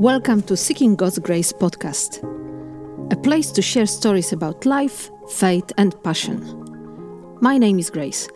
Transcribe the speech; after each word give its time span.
Welcome 0.00 0.42
to 0.42 0.56
Seeking 0.56 0.94
God's 0.94 1.18
Grace 1.18 1.52
podcast, 1.52 2.22
a 3.12 3.16
place 3.16 3.50
to 3.50 3.60
share 3.60 3.84
stories 3.84 4.32
about 4.32 4.64
life, 4.64 5.10
faith, 5.28 5.72
and 5.76 6.00
passion. 6.04 6.38
My 7.40 7.58
name 7.58 7.80
is 7.80 7.90
Grace, 7.90 8.28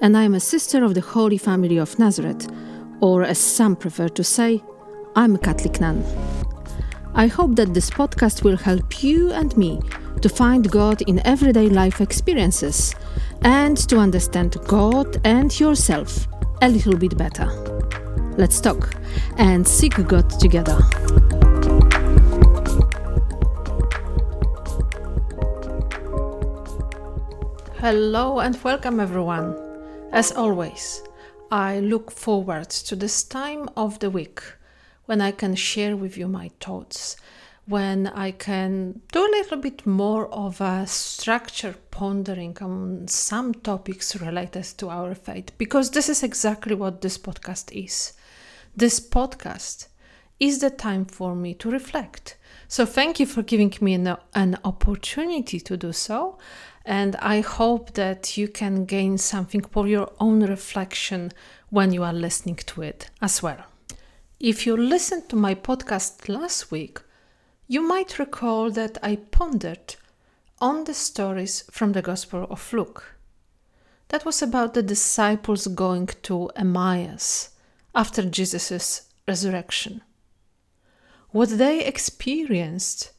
and 0.00 0.16
I 0.16 0.22
am 0.22 0.34
a 0.34 0.40
sister 0.40 0.84
of 0.84 0.94
the 0.94 1.00
Holy 1.00 1.36
Family 1.36 1.76
of 1.76 1.98
Nazareth, 1.98 2.48
or 3.00 3.24
as 3.24 3.36
some 3.36 3.74
prefer 3.74 4.08
to 4.10 4.22
say, 4.22 4.62
I'm 5.16 5.34
a 5.34 5.38
Catholic 5.40 5.80
nun. 5.80 6.04
I 7.14 7.26
hope 7.26 7.56
that 7.56 7.74
this 7.74 7.90
podcast 7.90 8.44
will 8.44 8.56
help 8.56 9.02
you 9.02 9.32
and 9.32 9.56
me 9.56 9.80
to 10.22 10.28
find 10.28 10.70
God 10.70 11.02
in 11.02 11.26
everyday 11.26 11.68
life 11.68 12.00
experiences 12.00 12.94
and 13.42 13.76
to 13.88 13.98
understand 13.98 14.56
God 14.68 15.20
and 15.24 15.58
yourself 15.58 16.28
a 16.62 16.68
little 16.68 16.96
bit 16.96 17.18
better. 17.18 17.77
Let's 18.38 18.60
talk 18.60 18.94
and 19.36 19.66
seek 19.66 19.96
God 20.06 20.30
together. 20.30 20.78
Hello 27.80 28.38
and 28.38 28.56
welcome, 28.62 29.00
everyone. 29.00 29.56
As 30.12 30.30
always, 30.30 31.02
I 31.50 31.80
look 31.80 32.12
forward 32.12 32.70
to 32.70 32.94
this 32.94 33.24
time 33.24 33.68
of 33.76 33.98
the 33.98 34.08
week 34.08 34.40
when 35.06 35.20
I 35.20 35.32
can 35.32 35.56
share 35.56 35.96
with 35.96 36.16
you 36.16 36.28
my 36.28 36.52
thoughts, 36.60 37.16
when 37.66 38.06
I 38.06 38.30
can 38.30 39.00
do 39.10 39.18
a 39.18 39.34
little 39.36 39.58
bit 39.58 39.84
more 39.84 40.28
of 40.28 40.60
a 40.60 40.86
structured 40.86 41.90
pondering 41.90 42.56
on 42.60 43.08
some 43.08 43.52
topics 43.52 44.14
related 44.14 44.62
to 44.78 44.90
our 44.90 45.16
faith, 45.16 45.58
because 45.58 45.90
this 45.90 46.08
is 46.08 46.22
exactly 46.22 46.76
what 46.76 47.00
this 47.00 47.18
podcast 47.18 47.72
is. 47.72 48.12
This 48.78 49.00
podcast 49.00 49.88
is 50.38 50.60
the 50.60 50.70
time 50.70 51.04
for 51.04 51.34
me 51.34 51.52
to 51.54 51.68
reflect. 51.68 52.36
So, 52.68 52.86
thank 52.86 53.18
you 53.18 53.26
for 53.26 53.42
giving 53.42 53.74
me 53.80 53.94
an, 53.94 54.16
an 54.36 54.56
opportunity 54.62 55.58
to 55.58 55.76
do 55.76 55.92
so. 55.92 56.38
And 56.84 57.16
I 57.16 57.40
hope 57.40 57.94
that 57.94 58.36
you 58.36 58.46
can 58.46 58.84
gain 58.84 59.18
something 59.18 59.62
for 59.62 59.88
your 59.88 60.12
own 60.20 60.44
reflection 60.44 61.32
when 61.70 61.92
you 61.92 62.04
are 62.04 62.12
listening 62.12 62.54
to 62.66 62.82
it 62.82 63.10
as 63.20 63.42
well. 63.42 63.64
If 64.38 64.64
you 64.64 64.76
listened 64.76 65.28
to 65.30 65.34
my 65.34 65.56
podcast 65.56 66.28
last 66.28 66.70
week, 66.70 67.00
you 67.66 67.80
might 67.80 68.20
recall 68.20 68.70
that 68.70 68.96
I 69.02 69.16
pondered 69.16 69.96
on 70.60 70.84
the 70.84 70.94
stories 70.94 71.64
from 71.72 71.94
the 71.94 72.02
Gospel 72.02 72.46
of 72.48 72.72
Luke. 72.72 73.16
That 74.10 74.24
was 74.24 74.40
about 74.40 74.74
the 74.74 74.84
disciples 74.84 75.66
going 75.66 76.10
to 76.22 76.48
Emmaus 76.54 77.50
after 77.94 78.22
Jesus' 78.22 79.08
resurrection. 79.26 80.02
What 81.30 81.50
they 81.58 81.84
experienced, 81.84 83.12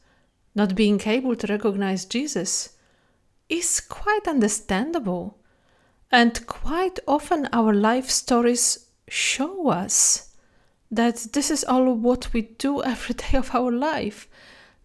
not 0.54 0.74
being 0.74 1.00
able 1.06 1.36
to 1.36 1.46
recognize 1.46 2.04
Jesus, 2.04 2.70
is 3.48 3.80
quite 3.80 4.26
understandable. 4.26 5.38
And 6.10 6.44
quite 6.46 6.98
often 7.06 7.48
our 7.52 7.72
life 7.72 8.10
stories 8.10 8.86
show 9.08 9.68
us 9.68 10.34
that 10.90 11.28
this 11.32 11.50
is 11.50 11.64
all 11.64 11.92
what 11.94 12.32
we 12.32 12.42
do 12.42 12.82
every 12.82 13.14
day 13.14 13.38
of 13.38 13.54
our 13.54 13.70
life. 13.70 14.28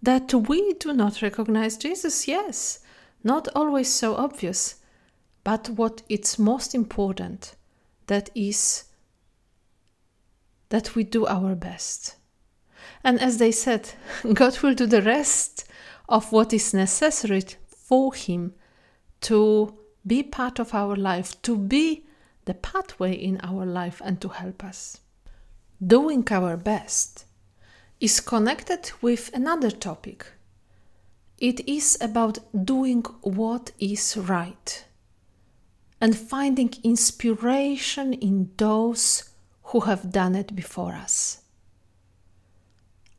That 0.01 0.33
we 0.33 0.73
do 0.73 0.93
not 0.93 1.23
recognize 1.23 1.77
Jesus, 1.77 2.27
yes, 2.27 2.79
not 3.23 3.47
always 3.55 3.91
so 3.91 4.15
obvious, 4.15 4.75
but 5.43 5.69
what 5.69 6.03
it's 6.07 6.37
most 6.37 6.75
important, 6.75 7.55
that 8.05 8.29
is 8.35 8.83
that 10.75 10.93
we 10.93 11.05
do 11.05 11.25
our 11.25 11.55
best. 11.55 12.17
And 13.01 13.21
as 13.21 13.37
they 13.37 13.53
said, 13.53 13.93
God 14.33 14.59
will 14.61 14.73
do 14.73 14.85
the 14.85 15.01
rest 15.01 15.63
of 16.09 16.33
what 16.33 16.51
is 16.51 16.73
necessary 16.73 17.43
for 17.69 18.13
Him 18.13 18.53
to 19.21 19.73
be 20.05 20.21
part 20.21 20.59
of 20.59 20.73
our 20.73 20.97
life, 20.97 21.41
to 21.43 21.57
be 21.57 22.05
the 22.43 22.53
pathway 22.53 23.13
in 23.13 23.39
our 23.41 23.65
life, 23.65 24.01
and 24.03 24.19
to 24.19 24.27
help 24.27 24.65
us. 24.65 24.99
Doing 25.81 26.27
our 26.29 26.57
best 26.57 27.23
is 28.01 28.19
connected 28.19 28.91
with 29.01 29.33
another 29.33 29.71
topic. 29.71 30.25
It 31.37 31.65
is 31.69 31.97
about 32.01 32.39
doing 32.65 33.03
what 33.21 33.71
is 33.79 34.17
right 34.17 34.85
and 36.01 36.17
finding 36.17 36.73
inspiration 36.83 38.11
in 38.11 38.51
those 38.57 39.34
who 39.65 39.81
have 39.81 40.11
done 40.11 40.35
it 40.35 40.55
before 40.55 40.93
us. 40.93 41.39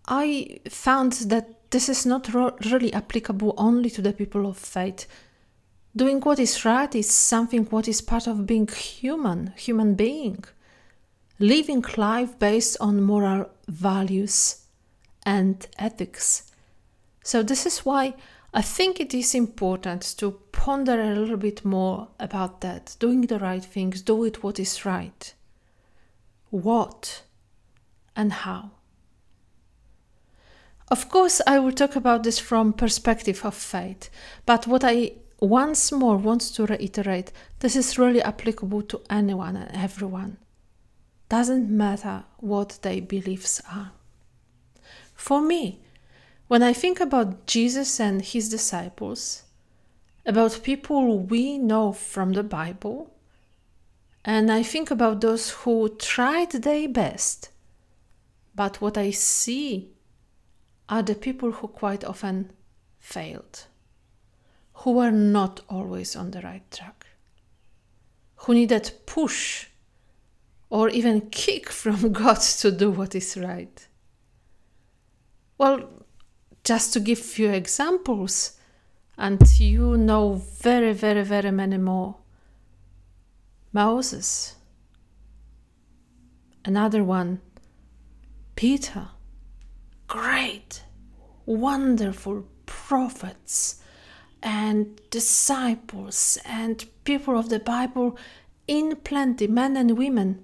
I 0.06 0.60
found 0.68 1.12
that 1.30 1.70
this 1.70 1.88
is 1.88 2.06
not 2.06 2.32
ro- 2.32 2.56
really 2.70 2.92
applicable 2.92 3.54
only 3.58 3.90
to 3.90 4.02
the 4.02 4.12
people 4.12 4.46
of 4.46 4.56
faith. 4.56 5.06
Doing 5.96 6.20
what 6.20 6.38
is 6.38 6.64
right 6.64 6.94
is 6.94 7.10
something 7.10 7.64
what 7.64 7.88
is 7.88 8.00
part 8.00 8.28
of 8.28 8.46
being 8.46 8.68
human, 8.68 9.52
human 9.56 9.94
being. 9.94 10.44
Living 11.40 11.84
life 11.96 12.38
based 12.38 12.76
on 12.80 13.02
moral 13.02 13.50
values 13.66 14.62
and 15.24 15.66
ethics. 15.78 16.52
So 17.24 17.42
this 17.42 17.66
is 17.66 17.80
why 17.80 18.14
I 18.54 18.62
think 18.62 19.00
it 19.00 19.12
is 19.12 19.34
important 19.34 20.02
to 20.18 20.30
ponder 20.52 21.00
a 21.00 21.16
little 21.16 21.36
bit 21.36 21.64
more 21.64 22.08
about 22.20 22.60
that. 22.60 22.94
Doing 23.00 23.22
the 23.22 23.40
right 23.40 23.64
things, 23.64 24.00
do 24.02 24.22
it 24.24 24.44
what 24.44 24.60
is 24.60 24.86
right 24.86 25.34
what, 26.50 27.22
and 28.14 28.32
how. 28.32 28.70
Of 30.88 31.08
course, 31.08 31.40
I 31.46 31.58
will 31.58 31.72
talk 31.72 31.96
about 31.96 32.22
this 32.22 32.38
from 32.38 32.72
perspective 32.72 33.44
of 33.44 33.54
faith, 33.54 34.08
but 34.44 34.66
what 34.66 34.84
I 34.84 35.12
once 35.40 35.92
more 35.92 36.16
want 36.16 36.40
to 36.40 36.66
reiterate, 36.66 37.32
this 37.58 37.76
is 37.76 37.98
really 37.98 38.22
applicable 38.22 38.82
to 38.82 39.02
anyone 39.10 39.56
and 39.56 39.70
everyone. 39.74 40.38
Doesn't 41.28 41.68
matter 41.68 42.24
what 42.38 42.78
their 42.82 43.02
beliefs 43.02 43.60
are. 43.70 43.92
For 45.14 45.42
me, 45.42 45.80
when 46.46 46.62
I 46.62 46.72
think 46.72 47.00
about 47.00 47.46
Jesus 47.46 47.98
and 47.98 48.22
his 48.22 48.48
disciples, 48.48 49.42
about 50.24 50.62
people 50.62 51.18
we 51.18 51.58
know 51.58 51.92
from 51.92 52.32
the 52.32 52.44
Bible, 52.44 53.12
and 54.26 54.50
I 54.50 54.64
think 54.64 54.90
about 54.90 55.20
those 55.20 55.50
who 55.50 55.88
tried 55.88 56.50
their 56.50 56.88
best. 56.88 57.50
But 58.56 58.80
what 58.80 58.98
I 58.98 59.12
see 59.12 59.92
are 60.88 61.02
the 61.02 61.14
people 61.14 61.52
who 61.52 61.68
quite 61.68 62.04
often 62.04 62.50
failed, 62.98 63.66
who 64.74 64.94
were 64.94 65.12
not 65.12 65.60
always 65.70 66.16
on 66.16 66.32
the 66.32 66.40
right 66.40 66.68
track, 66.72 67.06
who 68.34 68.54
needed 68.54 68.90
push 69.06 69.68
or 70.70 70.88
even 70.88 71.30
kick 71.30 71.70
from 71.70 72.12
God 72.12 72.40
to 72.40 72.72
do 72.72 72.90
what 72.90 73.14
is 73.14 73.36
right. 73.36 73.86
Well, 75.56 75.88
just 76.64 76.92
to 76.94 77.00
give 77.00 77.20
few 77.20 77.50
examples, 77.50 78.58
and 79.16 79.40
you 79.60 79.96
know 79.96 80.42
very, 80.60 80.92
very, 80.92 81.22
very 81.22 81.52
many 81.52 81.78
more. 81.78 82.16
Moses. 83.76 84.54
Another 86.64 87.04
one, 87.04 87.42
Peter. 88.54 89.08
Great, 90.08 90.82
wonderful 91.44 92.46
prophets 92.64 93.82
and 94.42 94.98
disciples 95.10 96.38
and 96.46 96.86
people 97.04 97.38
of 97.38 97.50
the 97.50 97.58
Bible 97.58 98.16
in 98.66 98.96
plenty, 98.96 99.46
men 99.46 99.76
and 99.76 99.98
women, 99.98 100.42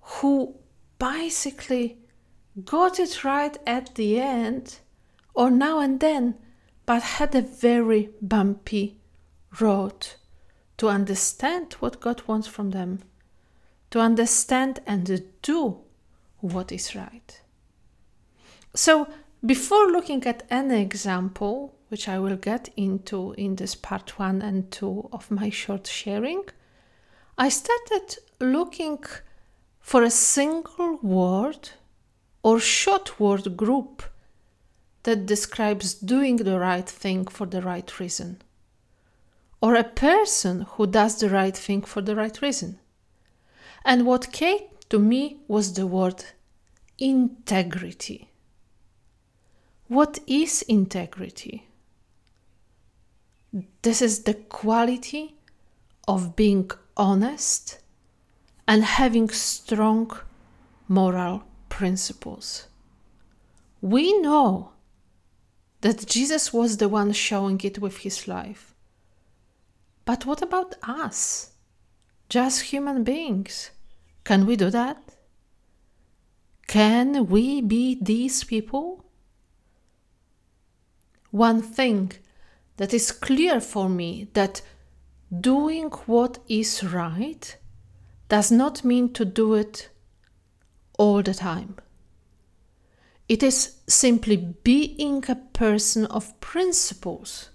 who 0.00 0.56
basically 0.98 1.98
got 2.64 2.98
it 2.98 3.22
right 3.22 3.56
at 3.64 3.94
the 3.94 4.20
end 4.20 4.80
or 5.34 5.52
now 5.52 5.78
and 5.78 6.00
then, 6.00 6.34
but 6.84 7.02
had 7.02 7.32
a 7.36 7.42
very 7.42 8.10
bumpy 8.20 9.00
road 9.60 10.08
to 10.78 10.88
understand 10.88 11.74
what 11.74 12.00
God 12.00 12.22
wants 12.26 12.46
from 12.46 12.70
them, 12.70 13.00
to 13.90 14.00
understand 14.00 14.80
and 14.86 15.22
do 15.42 15.78
what 16.40 16.72
is 16.72 16.94
right. 16.94 17.40
So, 18.74 19.08
before 19.44 19.88
looking 19.88 20.24
at 20.24 20.46
any 20.50 20.80
example, 20.80 21.74
which 21.88 22.08
I 22.08 22.18
will 22.18 22.36
get 22.36 22.70
into 22.76 23.32
in 23.32 23.56
this 23.56 23.74
part 23.74 24.18
one 24.18 24.40
and 24.40 24.70
two 24.70 25.08
of 25.12 25.30
my 25.30 25.50
short 25.50 25.86
sharing, 25.86 26.44
I 27.36 27.48
started 27.48 28.16
looking 28.40 29.04
for 29.80 30.02
a 30.02 30.10
single 30.10 30.96
word 31.02 31.70
or 32.42 32.60
short 32.60 33.20
word 33.20 33.56
group 33.56 34.02
that 35.02 35.26
describes 35.26 35.94
doing 35.94 36.36
the 36.36 36.58
right 36.58 36.88
thing 36.88 37.26
for 37.26 37.46
the 37.46 37.60
right 37.60 38.00
reason 38.00 38.40
or 39.62 39.76
a 39.76 39.84
person 39.84 40.62
who 40.72 40.86
does 40.86 41.20
the 41.20 41.30
right 41.30 41.56
thing 41.56 41.82
for 41.82 42.02
the 42.02 42.16
right 42.16 42.42
reason. 42.42 42.80
And 43.84 44.04
what 44.04 44.32
came 44.32 44.58
to 44.90 44.98
me 44.98 45.38
was 45.46 45.74
the 45.74 45.86
word 45.86 46.24
integrity. 46.98 48.28
What 49.86 50.18
is 50.26 50.62
integrity? 50.62 51.68
This 53.82 54.02
is 54.02 54.24
the 54.24 54.34
quality 54.34 55.36
of 56.08 56.34
being 56.34 56.70
honest 56.96 57.78
and 58.66 58.82
having 58.82 59.28
strong 59.28 60.10
moral 60.88 61.44
principles. 61.68 62.66
We 63.80 64.18
know 64.20 64.72
that 65.82 66.06
Jesus 66.06 66.52
was 66.52 66.78
the 66.78 66.88
one 66.88 67.12
showing 67.12 67.60
it 67.62 67.78
with 67.78 67.98
his 67.98 68.26
life. 68.26 68.71
But 70.04 70.26
what 70.26 70.42
about 70.42 70.74
us? 70.82 71.52
Just 72.28 72.62
human 72.62 73.04
beings. 73.04 73.70
Can 74.24 74.46
we 74.46 74.56
do 74.56 74.70
that? 74.70 74.96
Can 76.66 77.26
we 77.26 77.60
be 77.60 77.98
these 78.00 78.44
people? 78.44 79.04
One 81.30 81.62
thing 81.62 82.12
that 82.76 82.94
is 82.94 83.12
clear 83.12 83.60
for 83.60 83.88
me 83.88 84.28
that 84.34 84.62
doing 85.40 85.90
what 86.06 86.38
is 86.48 86.82
right 86.82 87.56
does 88.28 88.50
not 88.50 88.84
mean 88.84 89.12
to 89.12 89.24
do 89.24 89.54
it 89.54 89.88
all 90.98 91.22
the 91.22 91.34
time. 91.34 91.76
It 93.28 93.42
is 93.42 93.76
simply 93.86 94.36
being 94.36 95.24
a 95.28 95.36
person 95.36 96.06
of 96.06 96.38
principles, 96.40 97.50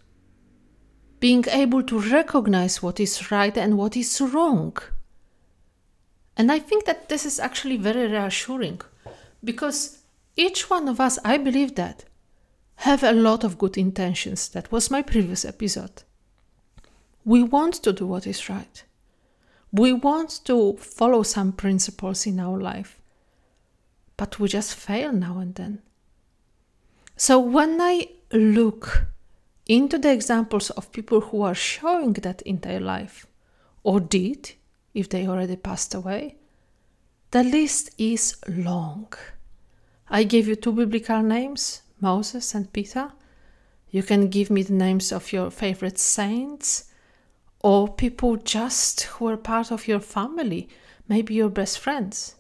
being 1.20 1.46
able 1.50 1.84
to 1.84 2.00
recognize 2.00 2.82
what 2.84 3.00
is 3.00 3.32
right 3.32 3.58
and 3.58 3.78
what 3.78 3.98
is 3.98 4.22
wrong. 4.22 4.78
And 6.36 6.52
I 6.52 6.60
think 6.60 6.86
that 6.86 7.10
this 7.10 7.26
is 7.26 7.40
actually 7.40 7.78
very 7.78 8.08
reassuring 8.08 8.82
because 9.44 10.00
each 10.36 10.70
one 10.70 10.88
of 10.88 11.00
us, 11.00 11.18
I 11.26 11.38
believe 11.38 11.76
that, 11.76 12.06
have 12.82 13.04
a 13.04 13.12
lot 13.12 13.44
of 13.44 13.58
good 13.58 13.78
intentions. 13.78 14.50
That 14.50 14.72
was 14.72 14.92
my 14.92 15.02
previous 15.02 15.44
episode. 15.44 16.04
We 17.26 17.42
want 17.42 17.74
to 17.84 17.92
do 17.92 18.06
what 18.06 18.28
is 18.28 18.48
right. 18.50 18.84
We 19.72 19.94
want 19.94 20.42
to 20.46 20.78
follow 20.78 21.24
some 21.24 21.52
principles 21.52 22.28
in 22.28 22.40
our 22.40 22.60
life, 22.60 23.02
but 24.16 24.40
we 24.40 24.48
just 24.48 24.76
fail 24.76 25.12
now 25.12 25.40
and 25.40 25.56
then. 25.56 25.82
So 27.16 27.40
when 27.40 27.82
I 27.82 28.10
look 28.32 29.08
into 29.68 29.98
the 29.98 30.12
examples 30.12 30.70
of 30.72 30.92
people 30.92 31.22
who 31.22 31.42
are 31.42 31.56
showing 31.56 32.14
that 32.14 32.42
in 32.44 32.60
their 32.60 32.80
life, 32.80 33.28
or 33.84 34.00
did, 34.00 34.54
if 34.94 35.10
they 35.10 35.28
already 35.28 35.56
passed 35.56 35.94
away, 35.94 36.38
the 37.32 37.44
list 37.44 37.92
is 37.98 38.38
long. 38.48 39.12
I 40.10 40.24
gave 40.24 40.48
you 40.48 40.56
two 40.56 40.72
biblical 40.72 41.22
names, 41.22 41.82
Moses 42.00 42.56
and 42.56 42.72
Peter. 42.72 43.12
You 43.90 44.04
can 44.04 44.30
give 44.30 44.50
me 44.50 44.64
the 44.64 44.74
names 44.74 45.12
of 45.12 45.34
your 45.34 45.52
favorite 45.52 46.00
saints 46.00 46.86
or 47.60 47.88
people 47.88 48.38
just 48.38 49.02
who 49.04 49.28
are 49.28 49.38
part 49.38 49.72
of 49.72 49.88
your 49.88 50.00
family, 50.00 50.70
maybe 51.10 51.34
your 51.34 51.50
best 51.50 51.80
friends. 51.80 52.37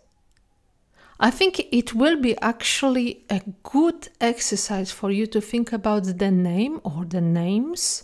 I 1.19 1.31
think 1.31 1.67
it 1.71 1.95
will 1.95 2.21
be 2.21 2.37
actually 2.41 3.25
a 3.29 3.41
good 3.63 4.09
exercise 4.21 4.91
for 4.91 5.09
you 5.09 5.25
to 5.27 5.41
think 5.41 5.73
about 5.73 6.03
the 6.03 6.29
name 6.29 6.79
or 6.83 7.05
the 7.05 7.21
names 7.21 8.03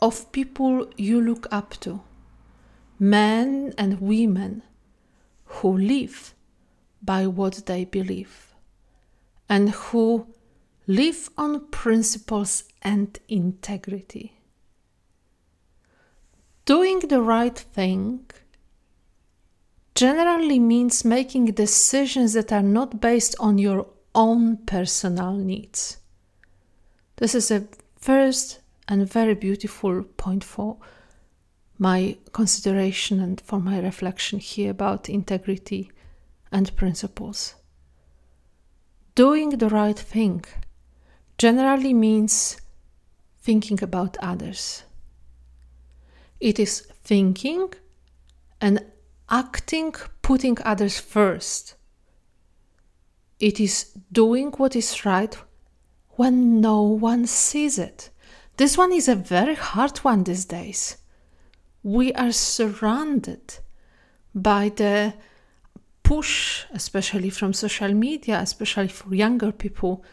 of 0.00 0.32
people 0.32 0.88
you 0.96 1.20
look 1.20 1.46
up 1.50 1.78
to, 1.80 2.00
men 2.98 3.74
and 3.76 4.00
women 4.00 4.62
who 5.44 5.76
live 5.76 6.34
by 7.02 7.26
what 7.26 7.66
they 7.66 7.84
believe 7.84 8.54
and 9.46 9.70
who 9.70 10.26
live 10.86 11.28
on 11.36 11.66
principles 11.66 12.64
and 12.80 13.18
integrity. 13.28 14.38
Doing 16.64 17.00
the 17.00 17.20
right 17.20 17.58
thing 17.58 18.30
generally 20.00 20.58
means 20.58 21.04
making 21.04 21.44
decisions 21.44 22.32
that 22.32 22.52
are 22.52 22.62
not 22.62 23.00
based 23.00 23.36
on 23.38 23.58
your 23.58 23.86
own 24.14 24.56
personal 24.56 25.34
needs. 25.34 25.98
This 27.16 27.34
is 27.34 27.50
a 27.50 27.66
first 27.96 28.60
and 28.88 29.06
very 29.06 29.34
beautiful 29.34 30.02
point 30.16 30.42
for 30.42 30.78
my 31.78 32.16
consideration 32.32 33.20
and 33.20 33.38
for 33.42 33.60
my 33.60 33.78
reflection 33.78 34.38
here 34.38 34.70
about 34.70 35.10
integrity 35.10 35.90
and 36.50 36.74
principles. 36.76 37.54
Doing 39.14 39.50
the 39.50 39.68
right 39.68 39.98
thing 39.98 40.44
generally 41.36 41.92
means 41.92 42.56
thinking 43.42 43.82
about 43.82 44.16
others 44.22 44.84
it 46.40 46.58
is 46.58 46.80
thinking 47.04 47.70
and 48.60 48.82
acting, 49.30 49.94
putting 50.22 50.58
others 50.64 50.98
first. 50.98 51.76
It 53.38 53.60
is 53.60 53.92
doing 54.12 54.50
what 54.52 54.76
is 54.76 55.04
right 55.06 55.36
when 56.10 56.60
no 56.60 56.82
one 56.82 57.26
sees 57.26 57.78
it. 57.78 58.10
This 58.56 58.76
one 58.76 58.92
is 58.92 59.08
a 59.08 59.14
very 59.14 59.54
hard 59.54 59.98
one 59.98 60.24
these 60.24 60.44
days. 60.44 60.98
We 61.82 62.12
are 62.12 62.32
surrounded 62.32 63.58
by 64.34 64.68
the 64.68 65.14
push, 66.02 66.64
especially 66.72 67.30
from 67.30 67.54
social 67.54 67.94
media, 67.94 68.40
especially 68.40 68.88
for 68.88 69.14
younger 69.14 69.52
people, 69.52 70.04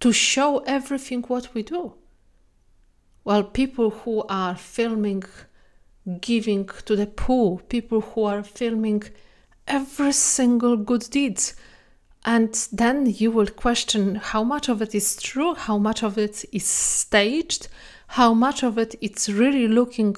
to 0.00 0.12
show 0.12 0.58
everything 0.58 1.22
what 1.22 1.52
we 1.54 1.62
do. 1.62 1.94
Well, 3.24 3.42
people 3.42 3.90
who 3.90 4.24
are 4.28 4.54
filming 4.54 5.24
giving 6.20 6.68
to 6.84 6.96
the 6.96 7.06
poor, 7.06 7.58
people 7.58 8.00
who 8.00 8.24
are 8.24 8.42
filming 8.42 9.02
every 9.66 10.12
single 10.12 10.76
good 10.76 11.08
deeds. 11.10 11.54
And 12.24 12.54
then 12.72 13.06
you 13.06 13.30
will 13.30 13.46
question 13.46 14.16
how 14.16 14.42
much 14.42 14.68
of 14.68 14.82
it 14.82 14.94
is 14.94 15.16
true, 15.16 15.54
how 15.54 15.78
much 15.78 16.02
of 16.02 16.18
it 16.18 16.44
is 16.52 16.64
staged, 16.64 17.68
how 18.08 18.34
much 18.34 18.62
of 18.62 18.78
it 18.78 18.94
it's 19.00 19.28
really 19.28 19.68
looking 19.68 20.16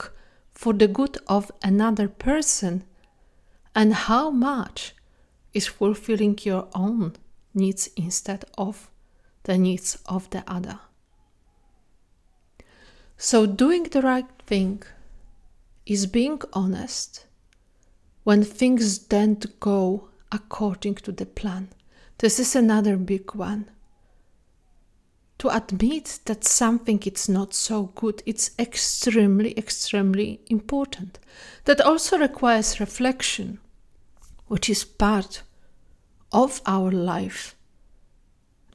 for 0.52 0.72
the 0.72 0.88
good 0.88 1.18
of 1.26 1.50
another 1.62 2.08
person, 2.08 2.84
and 3.74 3.94
how 3.94 4.30
much 4.30 4.94
is 5.52 5.66
fulfilling 5.66 6.38
your 6.42 6.68
own 6.74 7.12
needs 7.54 7.88
instead 7.96 8.44
of 8.56 8.90
the 9.44 9.56
needs 9.56 9.98
of 10.06 10.28
the 10.30 10.42
other. 10.46 10.80
So, 13.16 13.46
doing 13.46 13.84
the 13.84 14.02
right 14.02 14.28
thing 14.46 14.82
is 15.88 16.06
being 16.06 16.40
honest 16.52 17.24
when 18.22 18.44
things 18.44 18.98
don't 18.98 19.58
go 19.58 20.10
according 20.30 20.94
to 20.94 21.10
the 21.10 21.24
plan. 21.24 21.70
This 22.18 22.38
is 22.38 22.54
another 22.54 22.98
big 22.98 23.34
one. 23.34 23.70
To 25.38 25.48
admit 25.48 26.20
that 26.26 26.44
something 26.44 27.00
is 27.04 27.28
not 27.28 27.54
so 27.54 27.84
good, 27.94 28.22
it's 28.26 28.50
extremely, 28.58 29.56
extremely 29.56 30.40
important. 30.48 31.18
That 31.64 31.80
also 31.80 32.18
requires 32.18 32.80
reflection, 32.80 33.58
which 34.46 34.68
is 34.68 34.84
part 34.84 35.42
of 36.32 36.60
our 36.66 36.90
life 36.90 37.56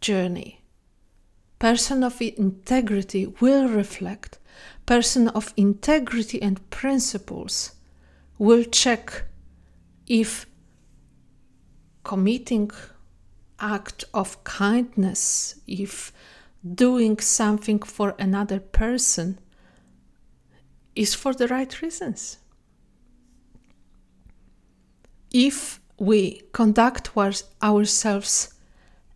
journey. 0.01 0.61
Person 1.59 2.03
of 2.03 2.19
integrity 2.21 3.27
will 3.39 3.67
reflect 3.67 4.39
person 4.85 5.27
of 5.29 5.53
integrity 5.57 6.41
and 6.41 6.69
principles 6.69 7.73
will 8.37 8.63
check 8.63 9.23
if 10.07 10.45
committing 12.03 12.69
act 13.59 14.03
of 14.13 14.43
kindness 14.43 15.55
if 15.67 16.11
doing 16.75 17.17
something 17.19 17.79
for 17.79 18.15
another 18.19 18.59
person 18.59 19.39
is 20.95 21.13
for 21.13 21.33
the 21.33 21.47
right 21.47 21.81
reasons. 21.81 22.37
If 25.31 25.79
we 25.97 26.41
conduct 26.51 27.11
ourselves 27.61 28.53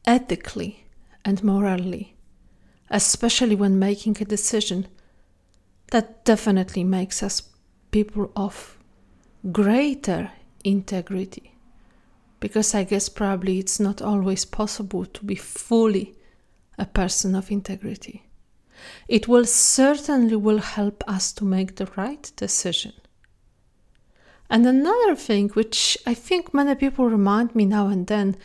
ethically 0.06 0.86
and 1.26 1.44
morally 1.44 2.18
especially 2.90 3.56
when 3.56 3.80
making 3.80 4.18
a 4.22 4.26
decision 4.26 4.88
that 5.92 6.26
definitely 6.26 6.84
makes 6.84 7.24
us 7.24 7.42
people 7.92 8.32
of 8.36 8.78
greater 9.52 10.32
integrity. 10.64 11.54
Because 12.40 12.76
I 12.76 12.84
guess 12.84 13.10
probably 13.10 13.60
it's 13.60 13.80
not 13.80 14.02
always 14.02 14.46
possible 14.46 15.06
to 15.06 15.26
be 15.26 15.36
fully 15.36 16.16
a 16.78 16.86
person 16.86 17.36
of 17.36 17.52
integrity. 17.52 18.24
It 19.08 19.28
will 19.28 19.46
certainly 19.46 20.36
will 20.36 20.60
help 20.60 21.04
us 21.08 21.34
to 21.34 21.46
make 21.46 21.76
the 21.76 21.90
right 21.96 22.32
decision. 22.36 22.94
And 24.50 24.66
another 24.66 25.16
thing 25.16 25.50
which 25.50 25.98
I 26.06 26.14
think 26.14 26.54
many 26.54 26.76
people 26.76 27.10
remind 27.10 27.56
me 27.56 27.66
now 27.66 27.88
and 27.88 28.08
then 28.08 28.38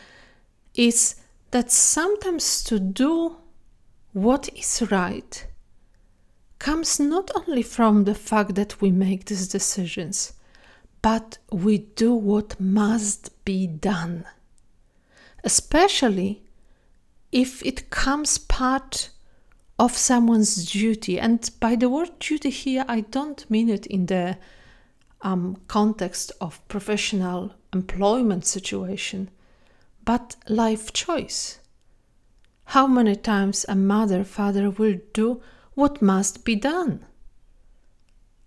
is 0.73 1.15
that 1.51 1.71
sometimes 1.71 2.63
to 2.63 2.79
do 2.79 3.37
what 4.11 4.49
is 4.55 4.81
right 4.89 5.45
comes 6.63 6.97
not 6.97 7.29
only 7.35 7.61
from 7.61 8.05
the 8.05 8.15
fact 8.15 8.55
that 8.55 8.81
we 8.81 8.89
make 8.89 9.25
these 9.25 9.49
decisions, 9.49 10.31
but 11.01 11.37
we 11.51 11.77
do 11.77 12.13
what 12.13 12.57
must 12.57 13.43
be 13.43 13.67
done. 13.67 14.23
Especially 15.43 16.41
if 17.33 17.61
it 17.65 17.89
comes 17.89 18.37
part 18.37 19.09
of 19.77 19.97
someone's 19.97 20.71
duty. 20.71 21.19
And 21.19 21.51
by 21.59 21.75
the 21.75 21.89
word 21.89 22.17
duty 22.19 22.49
here, 22.49 22.85
I 22.87 23.01
don't 23.01 23.49
mean 23.51 23.67
it 23.67 23.85
in 23.87 24.05
the 24.05 24.37
um, 25.21 25.57
context 25.67 26.31
of 26.39 26.65
professional 26.69 27.51
employment 27.73 28.45
situation, 28.45 29.29
but 30.05 30.37
life 30.47 30.93
choice. 30.93 31.59
How 32.67 32.87
many 32.87 33.17
times 33.17 33.65
a 33.67 33.75
mother, 33.75 34.23
father 34.23 34.69
will 34.69 34.97
do 35.11 35.41
what 35.75 36.01
must 36.01 36.45
be 36.45 36.55
done? 36.55 37.05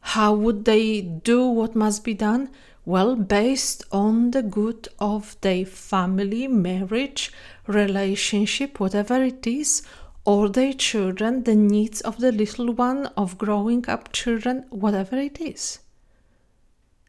How 0.00 0.32
would 0.34 0.64
they 0.64 1.00
do 1.00 1.46
what 1.46 1.74
must 1.74 2.04
be 2.04 2.14
done? 2.14 2.50
Well, 2.84 3.16
based 3.16 3.82
on 3.90 4.30
the 4.30 4.42
good 4.42 4.86
of 5.00 5.36
their 5.40 5.66
family, 5.66 6.46
marriage, 6.46 7.32
relationship, 7.66 8.78
whatever 8.78 9.20
it 9.22 9.46
is, 9.46 9.82
or 10.24 10.48
their 10.48 10.72
children, 10.72 11.42
the 11.42 11.56
needs 11.56 12.00
of 12.00 12.18
the 12.18 12.30
little 12.30 12.72
one, 12.72 13.06
of 13.16 13.38
growing 13.38 13.88
up 13.88 14.12
children, 14.12 14.66
whatever 14.70 15.16
it 15.16 15.40
is. 15.40 15.80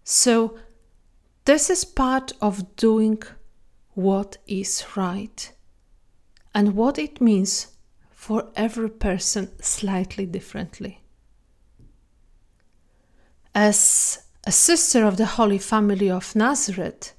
So, 0.04 0.58
this 1.46 1.70
is 1.70 1.86
part 1.86 2.34
of 2.42 2.76
doing 2.76 3.22
what 3.94 4.38
is 4.48 4.84
right 4.96 5.52
and 6.54 6.76
what 6.76 6.98
it 6.98 7.22
means 7.22 7.77
for 8.28 8.52
every 8.58 8.90
person 8.90 9.48
slightly 9.62 10.26
differently. 10.26 11.00
As 13.56 14.26
a 14.44 14.52
sister 14.52 15.06
of 15.06 15.16
the 15.16 15.38
Holy 15.38 15.58
Family 15.58 16.10
of 16.10 16.36
Nazareth, 16.36 17.14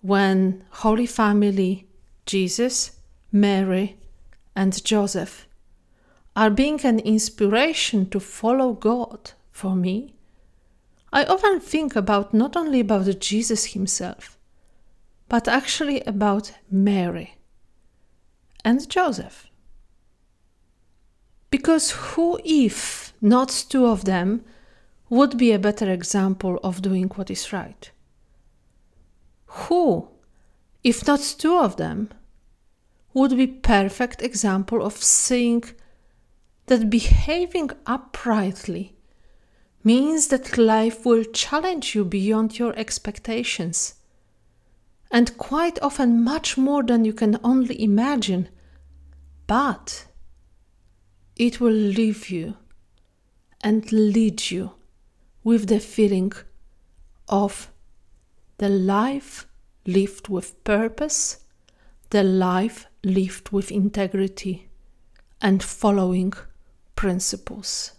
when 0.00 0.64
Holy 0.70 1.06
Family, 1.06 1.86
Jesus, 2.26 2.98
Mary, 3.30 3.96
and 4.56 4.84
Joseph 4.84 5.46
are 6.34 6.50
being 6.50 6.80
an 6.80 6.98
inspiration 6.98 8.10
to 8.10 8.18
follow 8.18 8.72
God 8.72 9.30
for 9.52 9.76
me, 9.76 10.16
I 11.12 11.26
often 11.26 11.60
think 11.60 11.94
about 11.94 12.34
not 12.34 12.56
only 12.56 12.80
about 12.80 13.20
Jesus 13.20 13.66
himself, 13.66 14.36
but 15.28 15.46
actually 15.46 16.00
about 16.00 16.54
Mary 16.68 17.36
and 18.64 18.88
Joseph. 18.90 19.48
Because 21.50 21.90
who, 21.90 22.38
if 22.44 23.14
not 23.20 23.66
two 23.68 23.86
of 23.86 24.04
them, 24.04 24.44
would 25.08 25.38
be 25.38 25.52
a 25.52 25.58
better 25.58 25.90
example 25.90 26.58
of 26.62 26.82
doing 26.82 27.08
what 27.08 27.30
is 27.30 27.52
right? 27.52 27.90
Who, 29.46 30.08
if 30.84 31.06
not 31.06 31.20
two 31.38 31.56
of 31.56 31.76
them, 31.76 32.10
would 33.14 33.36
be 33.36 33.46
perfect 33.46 34.22
example 34.22 34.84
of 34.84 34.96
seeing 34.96 35.64
that 36.66 36.90
behaving 36.90 37.70
uprightly 37.86 38.94
means 39.82 40.28
that 40.28 40.58
life 40.58 41.06
will 41.06 41.24
challenge 41.24 41.94
you 41.94 42.04
beyond 42.04 42.58
your 42.58 42.74
expectations 42.76 43.94
and 45.10 45.36
quite 45.38 45.80
often 45.80 46.22
much 46.22 46.58
more 46.58 46.82
than 46.82 47.04
you 47.04 47.12
can 47.12 47.38
only 47.42 47.82
imagine 47.82 48.48
but 49.46 50.06
it 51.38 51.60
will 51.60 51.72
leave 51.72 52.28
you 52.28 52.56
and 53.60 53.90
lead 53.92 54.50
you 54.50 54.72
with 55.44 55.68
the 55.68 55.80
feeling 55.80 56.32
of 57.28 57.70
the 58.58 58.68
life 58.68 59.46
lived 59.86 60.28
with 60.28 60.62
purpose, 60.64 61.44
the 62.10 62.24
life 62.24 62.86
lived 63.04 63.50
with 63.50 63.70
integrity 63.70 64.68
and 65.40 65.62
following 65.62 66.32
principles. 66.96 67.92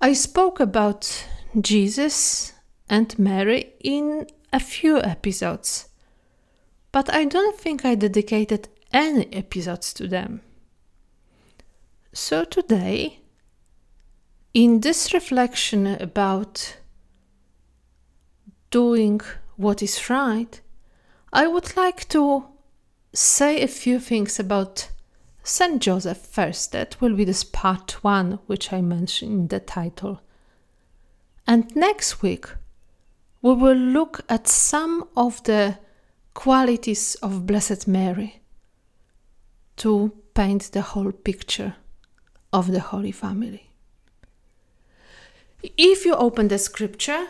I 0.00 0.14
spoke 0.14 0.60
about 0.60 1.26
Jesus 1.60 2.54
and 2.88 3.16
Mary 3.18 3.74
in 3.80 4.26
a 4.52 4.60
few 4.60 5.00
episodes, 5.02 5.88
but 6.90 7.12
I 7.12 7.26
don't 7.26 7.56
think 7.58 7.84
I 7.84 7.94
dedicated 7.94 8.68
any 8.92 9.32
episodes 9.32 9.92
to 9.94 10.08
them. 10.08 10.40
So 12.16 12.44
today, 12.44 13.18
in 14.52 14.82
this 14.82 15.12
reflection 15.12 15.88
about 15.88 16.76
doing 18.70 19.20
what 19.56 19.82
is 19.82 20.08
right, 20.08 20.60
I 21.32 21.48
would 21.48 21.76
like 21.76 22.08
to 22.10 22.44
say 23.12 23.60
a 23.60 23.66
few 23.66 23.98
things 23.98 24.38
about 24.38 24.90
Saint 25.42 25.82
Joseph 25.82 26.18
first. 26.18 26.70
That 26.70 26.96
will 27.00 27.16
be 27.16 27.24
this 27.24 27.42
part 27.42 28.04
one, 28.04 28.38
which 28.46 28.72
I 28.72 28.80
mentioned 28.80 29.32
in 29.32 29.48
the 29.48 29.58
title. 29.58 30.20
And 31.48 31.74
next 31.74 32.22
week, 32.22 32.46
we 33.42 33.54
will 33.54 33.74
look 33.74 34.20
at 34.28 34.46
some 34.46 35.08
of 35.16 35.42
the 35.42 35.78
qualities 36.32 37.16
of 37.16 37.44
Blessed 37.44 37.88
Mary 37.88 38.40
to 39.78 40.12
paint 40.32 40.70
the 40.70 40.82
whole 40.82 41.10
picture 41.10 41.74
of 42.54 42.70
the 42.70 42.80
Holy 42.80 43.10
Family. 43.10 43.68
If 45.76 46.06
you 46.06 46.14
open 46.14 46.48
the 46.48 46.58
scripture, 46.58 47.26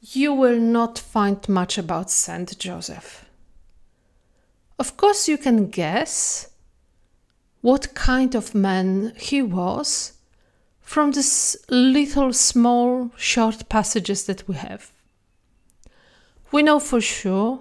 you 0.00 0.34
will 0.34 0.58
not 0.58 0.98
find 0.98 1.48
much 1.48 1.78
about 1.78 2.10
Saint 2.10 2.58
Joseph. 2.58 3.24
Of 4.80 4.96
course, 4.96 5.28
you 5.28 5.38
can 5.38 5.70
guess 5.70 6.48
what 7.60 7.94
kind 7.94 8.34
of 8.34 8.52
man 8.52 9.12
he 9.16 9.42
was 9.42 10.14
from 10.80 11.12
these 11.12 11.56
little 11.70 12.32
small 12.32 13.12
short 13.16 13.68
passages 13.68 14.24
that 14.24 14.48
we 14.48 14.56
have. 14.56 14.90
We 16.50 16.64
know 16.64 16.80
for 16.80 17.00
sure 17.00 17.60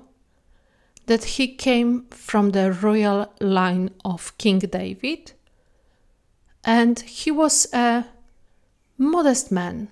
that 1.05 1.23
he 1.35 1.55
came 1.55 2.05
from 2.09 2.51
the 2.51 2.71
royal 2.71 3.31
line 3.39 3.91
of 4.03 4.35
King 4.39 4.59
David 4.59 5.33
and 6.63 6.99
he 7.01 7.31
was 7.31 7.67
a 7.73 8.05
modest 8.97 9.51
man. 9.51 9.89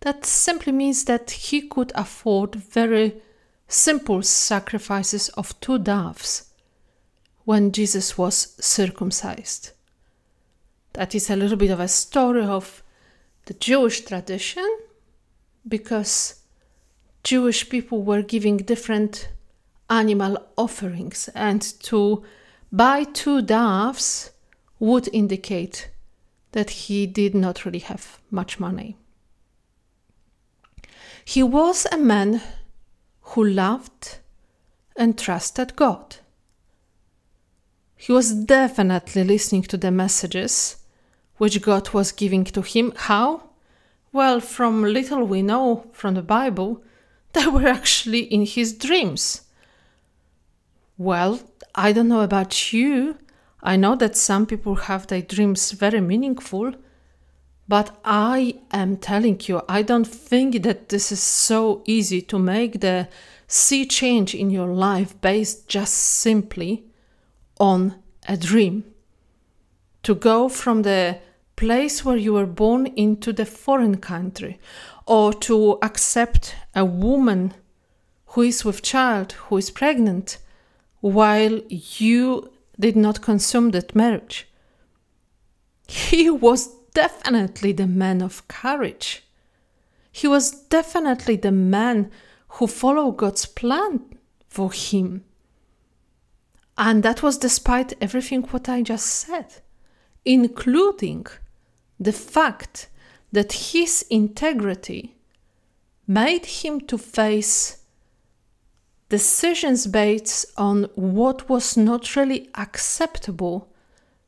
That 0.00 0.24
simply 0.24 0.72
means 0.72 1.04
that 1.04 1.30
he 1.30 1.62
could 1.62 1.92
afford 1.94 2.54
very 2.54 3.20
simple 3.68 4.22
sacrifices 4.22 5.28
of 5.30 5.58
two 5.60 5.78
doves 5.78 6.52
when 7.44 7.72
Jesus 7.72 8.16
was 8.16 8.54
circumcised. 8.60 9.70
That 10.92 11.14
is 11.14 11.28
a 11.28 11.36
little 11.36 11.56
bit 11.56 11.70
of 11.70 11.80
a 11.80 11.88
story 11.88 12.44
of 12.44 12.82
the 13.46 13.54
Jewish 13.54 14.02
tradition 14.02 14.68
because 15.66 16.42
Jewish 17.24 17.68
people 17.68 18.02
were 18.02 18.22
giving 18.22 18.58
different 18.58 19.28
animal 19.90 20.38
offerings, 20.56 21.28
and 21.34 21.60
to 21.80 22.24
buy 22.72 23.04
two 23.04 23.42
doves 23.42 24.30
would 24.78 25.08
indicate 25.12 25.90
that 26.52 26.70
he 26.70 27.06
did 27.06 27.34
not 27.34 27.64
really 27.64 27.80
have 27.80 28.18
much 28.30 28.58
money. 28.60 28.96
He 31.24 31.42
was 31.42 31.86
a 31.90 31.96
man 31.96 32.40
who 33.20 33.44
loved 33.44 34.18
and 34.96 35.18
trusted 35.18 35.76
God. 35.76 36.16
He 37.96 38.12
was 38.12 38.32
definitely 38.32 39.24
listening 39.24 39.62
to 39.62 39.76
the 39.76 39.90
messages 39.90 40.76
which 41.38 41.60
God 41.62 41.90
was 41.90 42.12
giving 42.12 42.44
to 42.44 42.62
him. 42.62 42.92
How? 42.96 43.50
Well, 44.12 44.40
from 44.40 44.82
little 44.82 45.24
we 45.24 45.42
know 45.42 45.86
from 45.92 46.14
the 46.14 46.22
Bible, 46.22 46.82
they 47.32 47.46
were 47.46 47.66
actually 47.66 48.20
in 48.20 48.46
his 48.46 48.72
dreams. 48.72 49.42
Well, 50.96 51.40
I 51.74 51.92
don't 51.92 52.08
know 52.08 52.22
about 52.22 52.72
you, 52.72 53.18
I 53.62 53.76
know 53.76 53.96
that 53.96 54.16
some 54.16 54.46
people 54.46 54.74
have 54.74 55.06
their 55.06 55.22
dreams 55.22 55.72
very 55.72 56.00
meaningful, 56.00 56.72
but 57.68 57.98
I 58.04 58.60
am 58.70 58.96
telling 58.96 59.40
you, 59.46 59.62
I 59.68 59.82
don't 59.82 60.06
think 60.06 60.62
that 60.62 60.88
this 60.88 61.10
is 61.10 61.20
so 61.20 61.82
easy 61.84 62.22
to 62.22 62.38
make 62.38 62.80
the 62.80 63.08
sea 63.48 63.86
change 63.86 64.34
in 64.34 64.50
your 64.50 64.68
life 64.68 65.20
based 65.20 65.68
just 65.68 65.94
simply 65.94 66.84
on 67.58 67.96
a 68.28 68.36
dream. 68.36 68.84
To 70.04 70.14
go 70.14 70.48
from 70.48 70.82
the 70.82 71.18
place 71.56 72.04
where 72.04 72.16
you 72.16 72.34
were 72.34 72.46
born 72.46 72.86
into 72.86 73.32
the 73.32 73.46
foreign 73.46 73.96
country, 73.96 74.60
or 75.06 75.32
to 75.32 75.78
accept 75.82 76.54
a 76.74 76.84
woman 76.84 77.54
who 78.26 78.42
is 78.42 78.64
with 78.64 78.82
child, 78.82 79.32
who 79.32 79.56
is 79.56 79.70
pregnant, 79.70 80.38
while 81.00 81.60
you 81.68 82.52
did 82.78 82.96
not 82.96 83.22
consume 83.22 83.70
that 83.70 83.94
marriage. 83.94 84.48
He 85.88 86.30
was 86.30 86.68
definitely 86.94 87.72
the 87.72 87.86
man 87.86 88.22
of 88.22 88.46
courage. 88.48 89.22
He 90.12 90.26
was 90.26 90.50
definitely 90.50 91.36
the 91.36 91.52
man 91.52 92.10
who 92.48 92.66
followed 92.66 93.18
God's 93.18 93.46
plan 93.46 94.00
for 94.48 94.72
him. 94.72 95.24
And 96.78 97.02
that 97.02 97.22
was 97.22 97.38
despite 97.38 97.94
everything 98.00 98.42
what 98.42 98.68
I 98.68 98.82
just 98.82 99.06
said, 99.06 99.56
including 100.24 101.26
the 101.98 102.12
fact 102.12 102.88
that 103.32 103.52
his 103.52 104.04
integrity 104.10 105.16
made 106.06 106.46
him 106.46 106.80
to 106.80 106.98
face 106.98 107.78
decisions 109.08 109.86
based 109.86 110.46
on 110.56 110.84
what 110.94 111.48
was 111.48 111.76
not 111.76 112.16
really 112.16 112.48
acceptable 112.54 113.72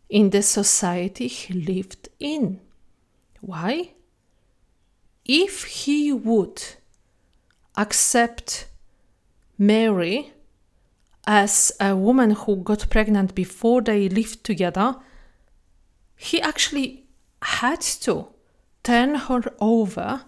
in 0.09 0.31
the 0.31 0.43
society 0.43 1.27
he 1.27 1.55
lived 1.55 2.09
in. 2.19 2.61
Why? 3.41 3.93
If 5.25 5.65
he 5.65 6.13
would 6.13 6.63
accept 7.77 8.69
Mary 9.59 10.33
as 11.27 11.73
a 11.81 11.95
woman 11.95 12.31
who 12.31 12.57
got 12.57 12.89
pregnant 12.89 13.35
before 13.35 13.83
they 13.83 14.09
lived 14.09 14.45
together, 14.45 14.97
he 16.17 16.41
actually 16.41 17.05
had 17.43 17.81
to 17.81 18.29
turn 18.83 19.15
her 19.15 19.43
over 19.61 20.23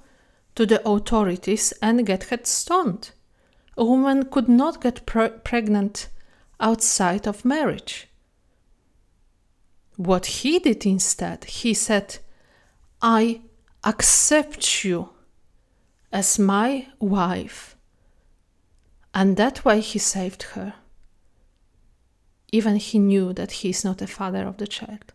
to 0.54 0.66
the 0.66 0.86
authorities 0.86 1.72
and 1.80 2.04
get 2.04 2.24
her 2.24 2.38
stoned. 2.42 3.12
A 3.80 3.84
woman 3.84 4.26
could 4.26 4.46
not 4.46 4.82
get 4.82 5.06
pre- 5.06 5.30
pregnant 5.30 6.08
outside 6.60 7.26
of 7.26 7.46
marriage. 7.46 8.08
What 9.96 10.26
he 10.26 10.58
did 10.58 10.84
instead, 10.84 11.44
he 11.44 11.72
said, 11.72 12.18
I 13.00 13.40
accept 13.82 14.84
you 14.84 15.08
as 16.12 16.38
my 16.38 16.88
wife. 16.98 17.74
And 19.14 19.38
that 19.38 19.64
way 19.64 19.80
he 19.80 19.98
saved 19.98 20.42
her. 20.54 20.74
Even 22.52 22.76
he 22.76 22.98
knew 22.98 23.32
that 23.32 23.52
he 23.52 23.70
is 23.70 23.82
not 23.82 24.02
a 24.02 24.06
father 24.06 24.46
of 24.46 24.58
the 24.58 24.66
child. 24.66 25.14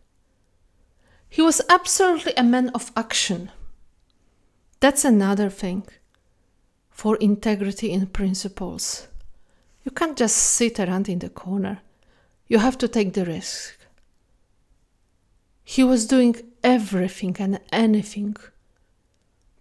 He 1.29 1.43
was 1.43 1.62
absolutely 1.69 2.34
a 2.36 2.43
man 2.43 2.69
of 2.69 2.91
action. 2.98 3.51
That's 4.79 5.05
another 5.05 5.51
thing 5.51 5.86
for 6.96 7.18
integrity 7.18 7.92
in 7.92 8.08
principles. 8.08 9.10
You 9.84 9.92
can't 9.92 10.18
just 10.18 10.38
sit 10.38 10.80
around 10.80 11.10
in 11.10 11.20
the 11.20 11.30
corner. 11.30 11.82
You 12.48 12.60
have 12.60 12.78
to 12.78 12.88
take 12.88 13.14
the 13.14 13.25
risk. 13.25 13.78
He 15.66 15.84
was 15.84 16.08
doing 16.08 16.38
everything 16.64 17.36
and 17.38 17.60
anything 17.74 18.38